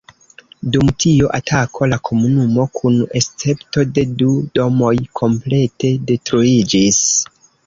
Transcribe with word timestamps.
Dum 0.75 0.87
tio 1.03 1.27
atako 1.39 1.89
la 1.91 1.99
komunumo 2.09 2.65
kun 2.79 2.97
escepto 3.21 3.85
de 3.99 4.07
du 4.23 4.31
domoj 4.57 4.93
komplete 5.23 5.93
detruiĝis. 6.11 7.05